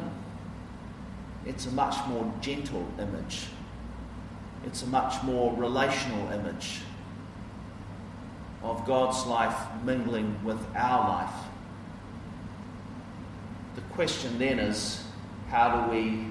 It's 1.46 1.66
a 1.66 1.72
much 1.72 1.96
more 2.08 2.32
gentle 2.42 2.88
image. 3.00 3.48
It's 4.66 4.84
a 4.84 4.88
much 4.88 5.22
more 5.24 5.56
relational 5.56 6.32
image 6.32 6.82
of 8.62 8.86
God's 8.86 9.26
life 9.26 9.58
mingling 9.84 10.44
with 10.46 10.60
our 10.76 11.10
life. 11.10 11.46
The 13.76 13.82
question 13.94 14.40
then 14.40 14.60
is 14.60 15.06
how 15.50 15.82
do 15.82 15.92
we 15.92 16.28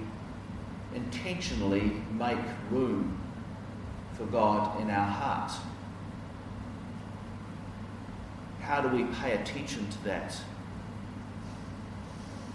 intentionally 0.95 1.93
make 2.13 2.39
room 2.71 3.21
for 4.17 4.25
God 4.25 4.81
in 4.81 4.91
our 4.91 5.07
heart? 5.07 5.53
how 8.63 8.81
do 8.81 8.89
we 8.89 9.05
pay 9.17 9.33
attention 9.33 9.89
to 9.91 10.05
that? 10.05 10.35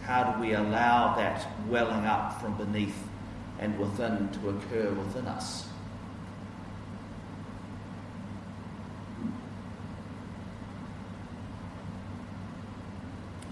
How 0.08 0.24
do 0.24 0.40
we 0.40 0.54
allow 0.54 1.16
that 1.18 1.46
welling 1.68 2.06
up 2.06 2.40
from 2.40 2.56
beneath 2.56 2.96
and 3.60 3.78
within 3.78 4.30
to 4.30 4.50
occur 4.52 4.90
within 4.94 5.28
us? 5.28 5.68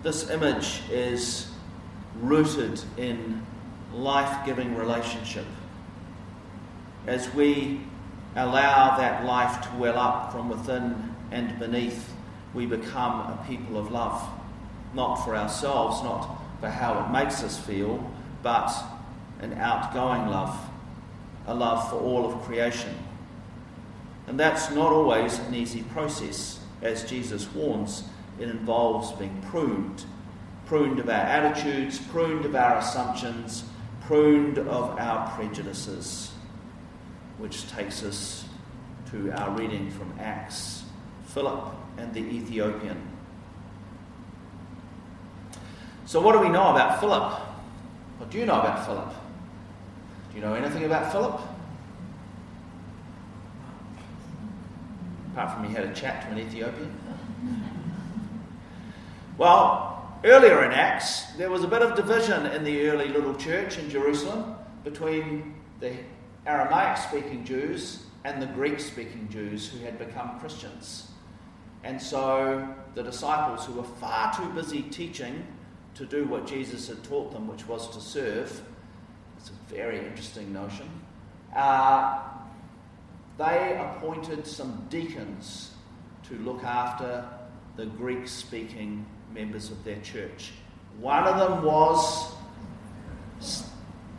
This 0.02 0.30
image 0.30 0.82
is 0.90 1.52
rooted 2.22 2.80
in 2.96 3.46
life 3.94 4.46
giving 4.46 4.78
relationship. 4.78 5.48
As 7.06 7.34
we 7.34 7.82
allow 8.38 8.96
that 8.96 9.26
life 9.26 9.62
to 9.64 9.76
well 9.78 10.00
up 10.00 10.32
from 10.32 10.48
within 10.48 11.16
and 11.32 11.60
beneath, 11.60 12.14
we 12.54 12.66
become 12.66 13.20
a 13.20 13.44
people 13.46 13.78
of 13.78 13.92
love. 13.92 14.26
Not 14.94 15.16
for 15.16 15.36
ourselves, 15.36 16.02
not 16.02 16.44
for 16.60 16.70
how 16.70 17.04
it 17.04 17.12
makes 17.12 17.44
us 17.44 17.60
feel, 17.60 18.12
but 18.44 18.72
an 19.40 19.54
outgoing 19.54 20.28
love, 20.28 20.58
a 21.48 21.54
love 21.54 21.90
for 21.90 21.98
all 21.98 22.26
of 22.26 22.42
creation. 22.44 22.96
And 24.28 24.40
that's 24.40 24.72
not 24.72 24.92
always 24.92 25.38
an 25.40 25.54
easy 25.54 25.84
process. 25.84 26.60
As 26.82 27.10
Jesus 27.10 27.52
warns, 27.54 28.04
it 28.40 28.50
involves 28.50 29.12
being 29.14 29.42
pruned 29.50 30.06
pruned 30.66 31.00
of 31.00 31.10
our 31.10 31.16
attitudes, 31.16 32.00
pruned 32.00 32.46
of 32.46 32.56
our 32.56 32.78
assumptions, 32.78 33.64
pruned 34.02 34.58
of 34.58 34.98
our 35.00 35.30
prejudices, 35.36 36.32
which 37.38 37.70
takes 37.70 38.04
us 38.04 38.46
to 39.12 39.32
our 39.32 39.52
reading 39.52 39.90
from 39.92 40.12
Acts. 40.20 40.84
Philip 41.28 41.66
and 41.98 42.14
the 42.14 42.22
Ethiopian. 42.22 43.15
So, 46.06 46.22
what 46.22 46.34
do 46.34 46.40
we 46.40 46.50
know 46.50 46.70
about 46.70 47.00
Philip? 47.00 47.34
What 48.20 48.30
do 48.30 48.38
you 48.38 48.46
know 48.46 48.60
about 48.60 48.86
Philip? 48.86 49.10
Do 50.30 50.36
you 50.36 50.42
know 50.42 50.54
anything 50.54 50.84
about 50.84 51.12
Philip? 51.12 51.42
Apart 55.34 55.54
from 55.54 55.68
he 55.68 55.74
had 55.74 55.84
a 55.84 55.94
chat 55.94 56.22
to 56.22 56.28
an 56.30 56.38
Ethiopian. 56.38 56.96
Well, 59.38 60.20
earlier 60.24 60.64
in 60.64 60.72
Acts, 60.72 61.24
there 61.38 61.50
was 61.50 61.64
a 61.64 61.68
bit 61.68 61.82
of 61.82 61.96
division 61.96 62.46
in 62.46 62.64
the 62.64 62.88
early 62.88 63.08
little 63.08 63.36
church 63.36 63.80
in 63.80 63.90
Jerusalem 63.90 64.56
between 64.84 65.56
the 65.80 65.94
Aramaic 66.46 66.98
speaking 66.98 67.44
Jews 67.44 68.06
and 68.24 68.40
the 68.42 68.48
Greek 68.48 68.80
speaking 68.80 69.28
Jews 69.30 69.68
who 69.68 69.84
had 69.84 69.98
become 69.98 70.40
Christians. 70.40 71.12
And 71.84 72.02
so 72.02 72.68
the 72.94 73.04
disciples, 73.04 73.66
who 73.66 73.74
were 73.74 73.84
far 73.84 74.34
too 74.36 74.48
busy 74.54 74.84
teaching 74.84 75.46
to 75.96 76.06
do 76.06 76.26
what 76.26 76.46
Jesus 76.46 76.88
had 76.88 77.04
taught 77.04 77.32
them, 77.32 77.48
which 77.48 77.68
was 77.68 77.90
to 77.90 78.02
serve, 78.02 78.62
it's 79.38 79.50
a 79.50 79.74
very 79.74 80.00
interesting 80.00 80.54
notion, 80.54 80.90
uh, 81.56 82.22
they 83.38 83.78
appointed 83.80 84.46
some 84.46 84.86
deacons 84.90 85.72
to 86.28 86.36
look 86.40 86.64
after 86.64 87.28
the 87.76 87.86
Greek 87.86 88.28
speaking 88.28 89.06
members 89.34 89.72
of 89.72 89.84
their 89.84 90.00
church. 90.02 90.52
One 91.00 91.26
of 91.26 91.38
them 91.38 91.64
was 91.64 92.34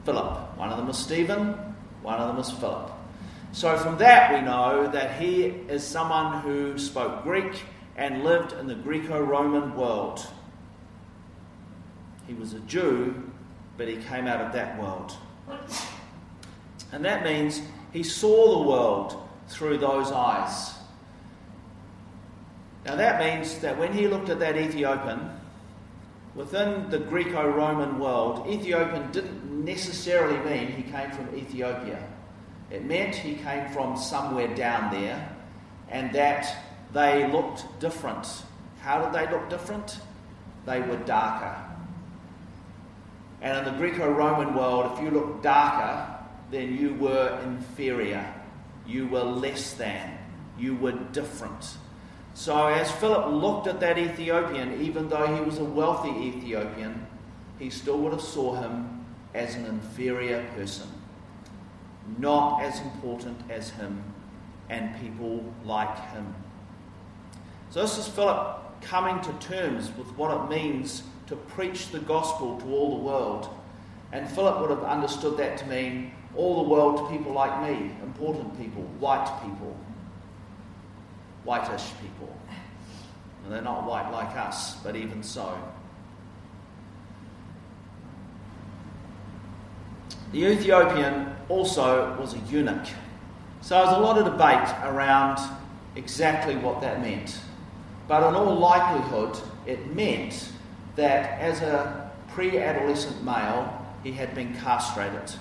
Philip, 0.05 0.57
one 0.57 0.71
of 0.71 0.77
them 0.77 0.87
was 0.87 0.99
Stephen, 0.99 1.55
one 2.03 2.19
of 2.19 2.29
them 2.29 2.37
was 2.37 2.51
Philip. 2.51 2.91
So, 3.53 3.77
from 3.79 3.97
that, 3.99 4.35
we 4.35 4.43
know 4.43 4.87
that 4.93 5.21
he 5.21 5.45
is 5.45 5.83
someone 5.83 6.43
who 6.43 6.79
spoke 6.79 7.23
Greek 7.23 7.63
and 7.97 8.23
lived 8.23 8.53
in 8.53 8.67
the 8.67 8.75
Greco 8.75 9.19
Roman 9.19 9.75
world. 9.75 10.27
He 12.27 12.35
was 12.35 12.55
a 12.55 12.61
Jew, 12.61 13.15
but 13.77 13.89
he 13.89 13.97
came 13.97 14.27
out 14.27 14.41
of 14.41 14.53
that 14.53 14.81
world. 14.81 15.17
And 16.93 17.05
that 17.05 17.25
means 17.25 17.61
he 17.93 18.03
saw 18.03 18.59
the 18.59 18.69
world 18.69 19.29
through 19.49 19.79
those 19.79 20.13
eyes. 20.13 20.75
Now, 22.85 22.97
that 22.97 23.21
means 23.21 23.59
that 23.59 23.79
when 23.79 23.93
he 23.93 24.07
looked 24.07 24.29
at 24.29 24.39
that 24.39 24.57
Ethiopian, 24.57 25.31
within 26.37 26.89
the 26.91 26.99
Greco 26.99 27.49
Roman 27.49 27.99
world, 27.99 28.47
Ethiopian 28.49 29.11
didn't 29.11 29.65
necessarily 29.65 30.39
mean 30.49 30.69
he 30.69 30.83
came 30.85 31.11
from 31.11 31.35
Ethiopia. 31.35 32.01
It 32.71 32.85
meant 32.85 33.15
he 33.15 33.35
came 33.35 33.69
from 33.71 33.97
somewhere 33.97 34.55
down 34.55 34.93
there 34.93 35.37
and 35.89 36.13
that 36.15 36.57
they 36.93 37.31
looked 37.31 37.65
different. 37.81 38.27
How 38.81 39.05
did 39.05 39.13
they 39.13 39.31
look 39.31 39.49
different? 39.49 39.99
They 40.65 40.81
were 40.81 40.97
darker. 40.97 41.66
And 43.43 43.59
in 43.59 43.73
the 43.73 43.79
Greco 43.79 44.11
Roman 44.11 44.55
world, 44.55 44.93
if 44.97 45.03
you 45.03 45.11
looked 45.11 45.43
darker, 45.43 46.17
then 46.51 46.77
you 46.77 46.95
were 46.95 47.39
inferior. 47.45 48.33
You 48.87 49.09
were 49.09 49.25
less 49.25 49.75
than. 49.75 50.19
You 50.59 50.77
were 50.77 50.93
different. 51.13 51.77
So, 52.35 52.67
as 52.67 52.91
Philip 52.93 53.33
looked 53.33 53.67
at 53.67 53.81
that 53.81 53.99
Ethiopian, 53.99 54.81
even 54.81 55.09
though 55.09 55.27
he 55.35 55.41
was 55.41 55.59
a 55.59 55.65
wealthy 55.65 56.11
Ethiopian, 56.11 57.07
he 57.59 57.71
still 57.71 57.99
would 57.99 58.13
have 58.13 58.23
saw 58.23 58.55
him 58.55 59.05
as 59.35 59.55
an 59.55 59.67
inferior 59.67 60.47
person, 60.55 60.87
not 62.19 62.63
as 62.63 62.79
important 62.81 63.39
as 63.51 63.71
him 63.71 64.03
and 64.69 64.99
people 65.01 65.45
like 65.65 65.99
him. 66.11 66.35
So, 67.71 67.83
this 67.83 67.99
is 67.99 68.07
Philip 68.07 68.83
coming 68.83 69.21
to 69.23 69.33
terms 69.35 69.91
with 69.97 70.09
what 70.17 70.31
it 70.31 70.51
means 70.51 71.03
to 71.27 71.37
preach 71.37 71.91
the 71.91 71.99
gospel 72.01 72.59
to 72.61 72.67
all 72.67 72.99
the 72.99 73.03
world. 73.03 73.49
And 74.13 74.29
Philip 74.29 74.61
would 74.61 74.71
have 74.71 74.85
understood 74.85 75.37
that 75.39 75.59
to 75.59 75.67
mean 75.67 76.13
all 76.37 76.63
the 76.63 76.69
world 76.69 76.99
to 76.99 77.17
people 77.17 77.33
like 77.33 77.63
me, 77.63 77.91
important 78.03 78.59
people, 78.59 78.83
white 79.01 79.27
people, 79.43 79.77
whitish 81.45 81.93
people. 82.01 82.35
And 83.45 83.53
they're 83.53 83.63
not 83.63 83.87
white 83.87 84.11
like 84.11 84.37
us, 84.37 84.77
but 84.77 84.97
even 84.97 85.23
so. 85.23 85.59
The 90.33 90.45
Ethiopian 90.45 91.35
also 91.49 92.17
was 92.21 92.35
a 92.35 92.39
eunuch. 92.51 92.87
So 93.61 93.77
there's 93.77 93.97
a 93.97 94.01
lot 94.01 94.19
of 94.19 94.25
debate 94.25 94.69
around 94.85 95.39
exactly 95.95 96.57
what 96.57 96.81
that 96.83 97.01
meant. 97.01 97.41
But 98.09 98.29
in 98.29 98.35
all 98.35 98.55
likelihood, 98.57 99.39
it 99.67 99.95
meant 99.95 100.53
that 100.97 101.41
as 101.41 101.61
a 101.61 102.11
pre 102.29 102.59
adolescent 102.59 103.23
male, 103.25 103.73
he 104.03 104.13
had 104.13 104.35
been 104.35 104.55
castrated. 104.57 105.35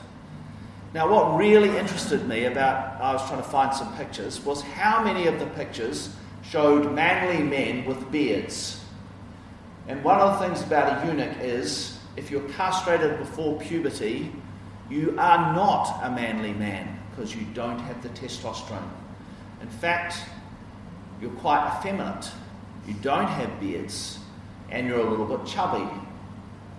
Now, 0.94 1.12
what 1.12 1.38
really 1.38 1.78
interested 1.78 2.28
me 2.28 2.46
about, 2.46 3.02
I 3.02 3.14
was 3.14 3.28
trying 3.28 3.42
to 3.42 3.50
find 3.50 3.74
some 3.74 3.96
pictures, 3.98 4.40
was 4.46 4.62
how 4.62 5.04
many 5.04 5.28
of 5.28 5.40
the 5.40 5.46
pictures 5.48 6.16
showed 6.42 6.94
manly 6.94 7.44
men 7.44 7.86
with 7.86 8.10
beards. 8.12 8.82
And 9.88 10.04
one 10.04 10.20
of 10.20 10.40
the 10.40 10.48
things 10.48 10.64
about 10.64 11.04
a 11.04 11.08
eunuch 11.08 11.38
is 11.42 12.00
if 12.16 12.32
you're 12.32 12.48
castrated 12.50 13.20
before 13.20 13.60
puberty, 13.60 14.32
you 14.90 15.16
are 15.18 15.54
not 15.54 16.00
a 16.04 16.12
manly 16.12 16.54
man 16.54 16.98
because 17.10 17.36
you 17.36 17.46
don't 17.54 17.80
have 17.80 18.02
the 18.02 18.10
testosterone. 18.10 18.90
In 19.62 19.68
fact, 19.68 20.18
you're 21.22 21.32
quite 21.32 21.78
effeminate. 21.78 22.32
You 22.88 22.94
don't 23.02 23.28
have 23.28 23.60
beards 23.60 24.20
and 24.70 24.88
you're 24.88 25.00
a 25.00 25.10
little 25.10 25.26
bit 25.26 25.46
chubby 25.46 25.88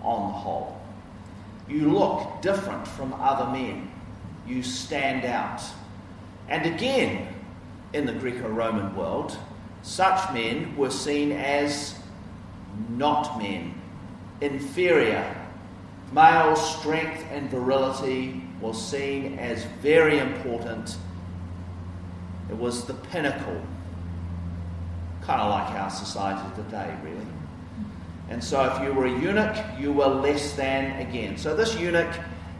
on 0.01 0.31
the 0.31 0.37
whole. 0.37 0.79
You 1.67 1.91
look 1.91 2.41
different 2.41 2.87
from 2.87 3.13
other 3.13 3.51
men. 3.51 3.91
You 4.47 4.63
stand 4.63 5.25
out. 5.25 5.61
And 6.47 6.65
again, 6.65 7.27
in 7.93 8.05
the 8.05 8.13
Greco 8.13 8.47
Roman 8.47 8.95
world, 8.95 9.37
such 9.81 10.33
men 10.33 10.75
were 10.77 10.89
seen 10.89 11.31
as 11.31 11.95
not 12.89 13.37
men, 13.37 13.73
inferior. 14.41 15.35
Male 16.13 16.55
strength 16.55 17.25
and 17.31 17.49
virility 17.49 18.41
was 18.61 18.81
seen 18.81 19.37
as 19.39 19.65
very 19.81 20.19
important. 20.19 20.97
It 22.49 22.57
was 22.57 22.85
the 22.85 22.93
pinnacle, 22.93 23.61
kind 25.21 25.41
of 25.41 25.49
like 25.51 25.73
our 25.79 25.89
society 25.89 26.49
today, 26.55 26.95
really. 27.03 27.25
And 28.29 28.43
so, 28.43 28.63
if 28.65 28.83
you 28.83 28.93
were 28.93 29.05
a 29.05 29.19
eunuch, 29.19 29.55
you 29.79 29.93
were 29.93 30.07
less 30.07 30.53
than 30.53 30.99
again. 30.99 31.37
So, 31.37 31.55
this 31.55 31.75
eunuch 31.75 32.13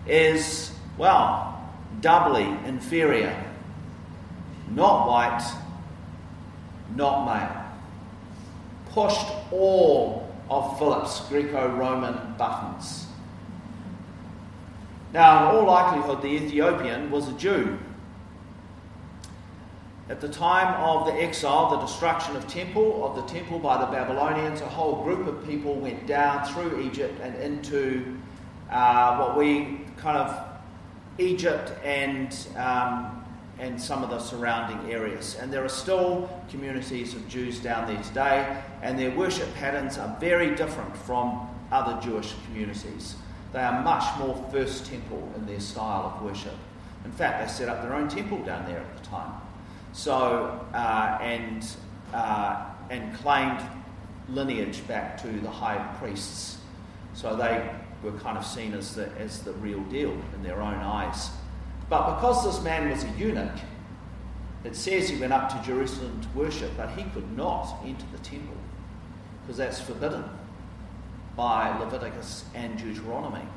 is, 0.06 0.71
well, 0.97 1.62
doubly 1.99 2.45
inferior. 2.65 3.36
Not 4.69 5.08
white, 5.08 5.53
not 6.95 7.25
male. 7.25 7.63
Pushed 8.91 9.27
all 9.51 10.34
of 10.49 10.77
Philip's 10.80 11.21
Greco 11.27 11.67
Roman 11.75 12.36
buttons. 12.38 13.08
Now, 15.13 15.49
in 15.49 15.56
all 15.56 15.65
likelihood, 15.65 16.21
the 16.21 16.27
Ethiopian 16.27 17.12
was 17.12 17.27
a 17.27 17.34
Jew. 17.34 17.77
At 20.10 20.22
the 20.22 20.30
time 20.30 20.74
of 20.82 21.06
the 21.06 21.13
exile, 21.13 21.70
the 21.72 21.86
destruction 21.86 22.38
of 22.38 22.48
temple 22.48 23.06
of 23.06 23.17
the 23.17 23.34
temple 23.34 23.60
by 23.60 23.78
the 23.78 23.88
Babylonians, 23.88 24.62
a 24.62 24.65
whole 24.65 25.04
group 25.04 25.28
of 25.28 25.46
people 25.46 25.76
went 25.76 26.08
down 26.08 26.46
through 26.46 26.80
Egypt 26.80 27.20
and 27.22 27.36
into 27.36 28.17
uh, 28.72 29.17
what 29.17 29.38
we 29.38 29.82
kind 29.98 30.17
of 30.17 30.48
Egypt 31.17 31.74
and 31.84 32.48
um, 32.56 33.13
and 33.60 33.82
some 33.82 34.04
of 34.04 34.10
the 34.10 34.20
surrounding 34.20 34.91
areas. 34.91 35.36
And 35.41 35.52
there 35.52 35.65
are 35.65 35.70
still 35.70 36.30
communities 36.50 37.15
of 37.15 37.28
Jews 37.28 37.60
down 37.60 37.88
there 37.91 38.02
today, 38.04 38.62
and 38.84 38.98
their 39.00 39.12
worship 39.12 39.54
patterns 39.56 39.98
are 39.98 40.15
very 40.20 40.56
different 40.56 40.96
from 40.96 41.50
other 41.72 42.00
Jewish 42.02 42.34
communities. 42.46 43.15
They 43.52 43.60
are 43.60 43.82
much 43.82 44.06
more 44.20 44.36
First 44.52 44.86
Temple 44.86 45.32
in 45.36 45.46
their 45.48 45.60
style 45.60 46.13
of 46.15 46.22
worship. 46.24 46.54
In 47.04 47.12
fact, 47.12 47.46
they 47.46 47.52
set 47.52 47.67
up 47.67 47.82
their 47.82 47.96
own 47.96 48.08
temple 48.08 48.43
down 48.43 48.65
there 48.67 48.80
at 48.80 48.98
the 48.98 49.10
time. 49.10 49.32
So, 49.97 50.63
uh, 50.75 51.17
and, 51.23 51.67
uh, 52.13 52.67
and 52.91 53.15
claimed 53.15 53.60
lineage 54.29 54.88
back 54.88 55.19
to 55.23 55.27
the 55.27 55.49
high 55.49 55.79
priests. 55.97 56.60
So 57.15 57.36
they 57.36 57.67
were 58.03 58.12
kind 58.19 58.38
of 58.38 58.45
seen 58.45 58.75
as 58.75 58.93
the, 58.93 59.12
as 59.17 59.41
the 59.41 59.53
real 59.53 59.79
deal 59.86 60.15
in 60.36 60.43
their 60.43 60.62
own 60.62 60.75
eyes. 60.75 61.31
But 61.89 62.15
because 62.15 62.45
this 62.45 62.63
man 62.63 62.91
was 62.91 63.05
a 63.05 63.10
eunuch, 63.17 63.57
it 64.63 64.75
says 64.75 65.10
he 65.10 65.19
went 65.19 65.33
up 65.33 65.49
to 65.49 65.67
Jerusalem 65.67 66.21
to 66.21 66.38
worship, 66.38 66.69
but 66.77 66.91
he 66.91 67.01
could 67.10 67.36
not 67.36 67.77
enter 67.83 68.05
the 68.12 68.19
temple 68.19 68.55
because 69.41 69.57
that's 69.57 69.81
forbidden 69.81 70.25
by 71.36 71.75
Leviticus 71.79 72.45
and 72.53 72.77
Deuteronomy. 72.77 73.47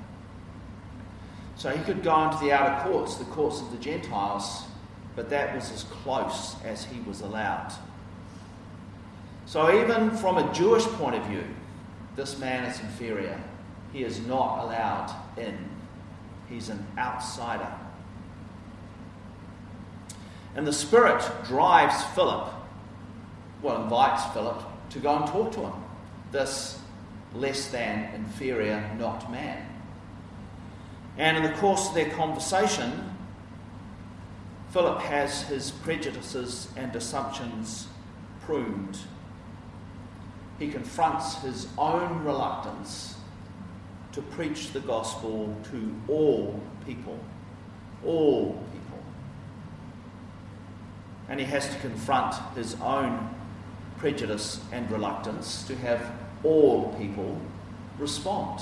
So 1.57 1.69
he 1.69 1.85
could 1.85 2.03
go 2.03 2.25
into 2.25 2.43
the 2.43 2.53
outer 2.53 2.89
courts, 2.89 3.17
the 3.17 3.25
courts 3.27 3.61
of 3.61 3.71
the 3.73 3.79
Gentiles, 3.79 4.65
but 5.17 5.31
that 5.31 5.55
was 5.55 5.71
as 5.73 5.85
close 5.85 6.57
as 6.65 6.85
he 6.85 7.01
was 7.01 7.21
allowed. 7.21 7.73
So, 9.47 9.83
even 9.83 10.11
from 10.13 10.39
a 10.39 10.53
Jewish 10.53 10.85
point 10.85 11.17
of 11.17 11.25
view, 11.27 11.45
this 12.17 12.39
man 12.39 12.65
is 12.65 12.79
inferior. 12.81 13.41
He 13.93 14.05
is 14.05 14.25
not 14.27 14.65
allowed 14.65 15.15
in, 15.37 15.59
he's 16.49 16.69
an 16.69 16.87
outsider. 16.97 17.73
And 20.55 20.67
the 20.67 20.73
Spirit 20.73 21.23
drives 21.45 22.03
Philip, 22.15 22.53
well, 23.63 23.83
invites 23.83 24.25
Philip 24.33 24.63
to 24.91 24.99
go 24.99 25.17
and 25.17 25.27
talk 25.27 25.53
to 25.53 25.61
him, 25.61 25.73
this 26.33 26.79
less 27.35 27.69
than, 27.69 28.13
inferior, 28.15 28.91
not 28.99 29.31
man. 29.31 29.67
And 31.17 31.37
in 31.37 31.43
the 31.43 31.57
course 31.59 31.89
of 31.89 31.95
their 31.95 32.11
conversation, 32.11 33.10
Philip 34.71 35.01
has 35.01 35.43
his 35.43 35.73
prejudices 35.73 36.69
and 36.77 36.95
assumptions 36.95 37.89
pruned. 38.43 38.99
He 40.61 40.71
confronts 40.71 41.43
his 41.43 41.67
own 41.77 42.23
reluctance 42.25 43.17
to 44.13 44.23
preach 44.23 44.73
the 44.73 44.81
gospel 44.81 45.57
to 45.71 45.95
all 46.07 46.61
people. 46.87 47.19
All 48.05 48.53
people. 48.73 48.99
And 51.29 51.41
he 51.41 51.47
has 51.47 51.69
to 51.69 51.79
confront 51.81 52.35
his 52.55 52.77
own 52.81 53.35
prejudice 53.99 54.61
and 54.73 54.91
reluctance 54.91 55.65
to 55.65 55.77
have 55.77 56.13
all 56.45 56.95
people 56.95 57.41
respond. 57.99 58.61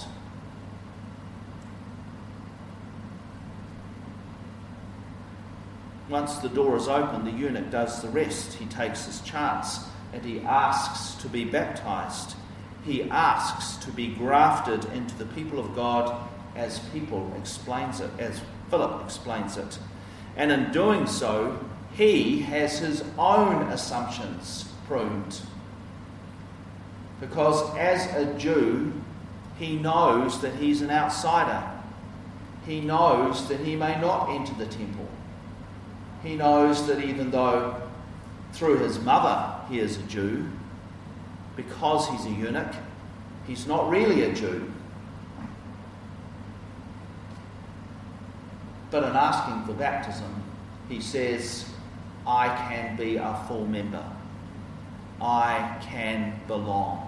Once 6.09 6.39
the 6.39 6.49
door 6.49 6.77
is 6.77 6.89
open, 6.89 7.25
the 7.25 7.31
eunuch 7.31 7.71
does 7.71 8.01
the 8.01 8.09
rest. 8.09 8.55
He 8.55 8.67
takes 8.67 9.05
his 9.05 9.21
chance 9.21 9.81
and 10.13 10.25
he 10.25 10.41
asks 10.41 11.21
to 11.23 11.29
be 11.29 11.45
baptized. 11.45 12.35
He 12.85 13.03
asks 13.11 13.85
to 13.85 13.93
be 13.93 14.15
grafted 14.15 14.85
into 14.87 15.15
the 15.17 15.27
people 15.27 15.59
of 15.59 15.75
God 15.75 16.29
as 16.57 16.79
people 16.91 17.33
explains 17.39 18.01
it, 18.01 18.11
as 18.19 18.41
Philip 18.71 19.05
explains 19.05 19.57
it. 19.59 19.79
And 20.37 20.51
in 20.51 20.73
doing 20.73 21.07
so, 21.07 21.59
he 21.93 22.41
has 22.41 22.79
his 22.79 23.05
own 23.19 23.63
assumptions 23.69 24.65
pruned. 24.87 25.43
Because 27.21 27.75
as 27.77 28.07
a 28.15 28.33
Jew, 28.39 28.93
he 29.59 29.77
knows 29.77 30.41
that 30.41 30.55
he's 30.55 30.81
an 30.81 30.91
outsider. 30.91 31.69
He 32.65 32.81
knows 32.81 33.49
that 33.49 33.61
he 33.61 33.77
may 33.77 34.01
not 34.01 34.31
enter 34.31 34.55
the 34.55 34.67
temple. 34.67 35.09
He 36.23 36.37
knows 36.37 36.87
that 36.87 37.05
even 37.05 37.31
though 37.31 37.81
through 38.53 38.79
his 38.79 38.99
mother 39.01 39.55
he 39.71 39.79
is 39.79 39.99
a 39.99 40.03
Jew, 40.03 40.49
because 41.57 42.09
he's 42.09 42.27
a 42.27 42.31
eunuch, 42.31 42.75
he's 43.47 43.67
not 43.67 43.89
really 43.91 44.23
a 44.23 44.33
Jew. 44.33 44.73
But 48.91 49.05
in 49.05 49.15
asking 49.15 49.65
for 49.65 49.79
baptism, 49.79 50.43
he 50.89 51.01
says, 51.01 51.69
I 52.27 52.49
can 52.49 52.97
be 52.97 53.17
a 53.17 53.45
full 53.47 53.67
member. 53.67 54.05
I 55.21 55.79
can 55.83 56.41
belong. 56.47 57.05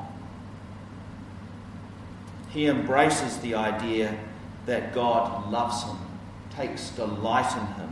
He 2.50 2.66
embraces 2.66 3.38
the 3.38 3.54
idea 3.54 4.18
that 4.66 4.92
God 4.92 5.50
loves 5.50 5.84
him, 5.84 5.96
takes 6.54 6.90
delight 6.90 7.50
in 7.56 7.66
him, 7.74 7.89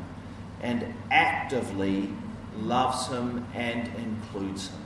and 0.63 0.95
actively 1.11 2.11
loves 2.57 3.09
him 3.09 3.47
and 3.55 3.89
includes 3.97 4.69
him. 4.69 4.81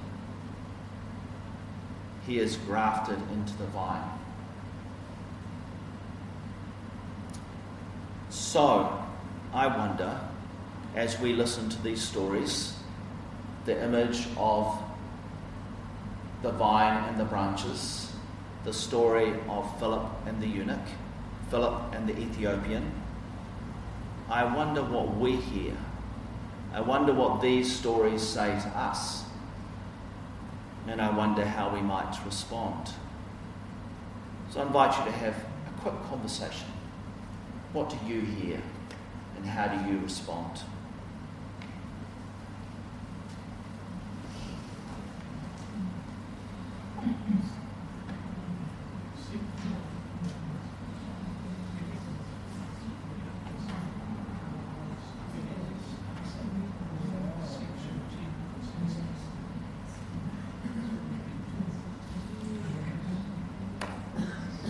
He 2.26 2.38
is 2.38 2.56
grafted 2.56 3.18
into 3.32 3.56
the 3.58 3.66
vine. 3.66 4.18
So, 8.30 9.02
I 9.52 9.66
wonder, 9.66 10.20
as 10.94 11.18
we 11.18 11.32
listen 11.32 11.68
to 11.70 11.82
these 11.82 12.02
stories, 12.02 12.74
the 13.64 13.82
image 13.82 14.26
of 14.36 14.78
the 16.42 16.52
vine 16.52 17.08
and 17.08 17.18
the 17.18 17.24
branches, 17.24 18.12
the 18.64 18.72
story 18.72 19.32
of 19.48 19.78
Philip 19.78 20.04
and 20.26 20.40
the 20.40 20.46
eunuch, 20.46 20.86
Philip 21.50 21.94
and 21.94 22.08
the 22.08 22.18
Ethiopian, 22.18 22.90
I 24.32 24.44
wonder 24.44 24.82
what 24.82 25.14
we 25.18 25.36
hear. 25.36 25.76
I 26.72 26.80
wonder 26.80 27.12
what 27.12 27.42
these 27.42 27.70
stories 27.70 28.22
say 28.22 28.46
to 28.46 28.68
us. 28.68 29.24
And 30.88 31.02
I 31.02 31.14
wonder 31.14 31.44
how 31.44 31.68
we 31.68 31.82
might 31.82 32.16
respond. 32.24 32.92
So 34.50 34.60
I 34.60 34.66
invite 34.66 34.98
you 34.98 35.04
to 35.04 35.18
have 35.18 35.34
a 35.36 35.80
quick 35.82 36.02
conversation. 36.08 36.66
What 37.74 37.90
do 37.90 37.98
you 38.06 38.22
hear? 38.22 38.62
And 39.36 39.44
how 39.44 39.66
do 39.66 39.92
you 39.92 39.98
respond? 39.98 40.62